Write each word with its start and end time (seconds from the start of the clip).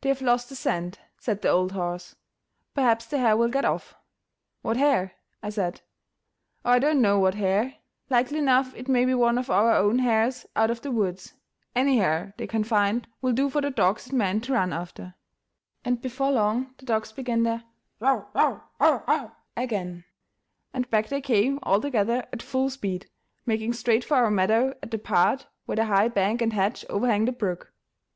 "They 0.00 0.08
have 0.08 0.20
lost 0.20 0.48
the 0.48 0.56
scent," 0.56 0.98
said 1.16 1.40
the 1.40 1.48
old 1.48 1.70
horse; 1.70 2.16
"perhaps 2.74 3.06
the 3.06 3.18
hare 3.18 3.36
will 3.36 3.46
get 3.46 3.64
off." 3.64 3.94
"What 4.62 4.76
hare?" 4.76 5.12
I 5.44 5.50
said. 5.50 5.80
"Oh, 6.64 6.72
I 6.72 6.80
don't 6.80 7.00
know 7.00 7.20
what 7.20 7.36
hare; 7.36 7.74
likely 8.10 8.40
enough 8.40 8.74
it 8.74 8.88
may 8.88 9.04
be 9.04 9.14
one 9.14 9.38
of 9.38 9.50
our 9.50 9.76
own 9.76 10.00
hares 10.00 10.44
out 10.56 10.72
of 10.72 10.80
the 10.80 10.90
woods; 10.90 11.34
any 11.72 11.98
hare 11.98 12.34
they 12.36 12.48
can 12.48 12.64
find 12.64 13.06
will 13.22 13.30
do 13.32 13.48
for 13.48 13.60
the 13.60 13.70
dogs 13.70 14.08
and 14.08 14.18
men 14.18 14.40
to 14.40 14.54
run 14.54 14.72
after"; 14.72 15.14
and 15.84 16.02
before 16.02 16.32
long 16.32 16.74
the 16.78 16.86
dogs 16.86 17.12
began 17.12 17.44
their 17.44 17.62
"yo; 18.02 18.26
yo, 18.34 18.60
o, 18.80 19.04
o!" 19.06 19.30
again, 19.56 20.02
and 20.72 20.90
back 20.90 21.06
they 21.06 21.20
came 21.20 21.60
all 21.62 21.80
together 21.80 22.26
at 22.32 22.42
full 22.42 22.70
speed, 22.70 23.08
making 23.46 23.72
straight 23.72 24.02
for 24.02 24.16
our 24.16 24.32
meadow 24.32 24.70
at 24.82 24.90
the 24.90 24.98
part 24.98 25.46
where 25.64 25.76
the 25.76 25.84
high 25.84 26.08
bank 26.08 26.42
and 26.42 26.54
hedge 26.54 26.84
overhang 26.90 27.24
the 27.24 27.30
brook. 27.30 27.72